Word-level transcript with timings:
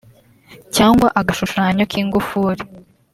cyangwa 0.75 1.07
agashushanyo 1.19 1.83
k’ingufuri) 1.91 2.63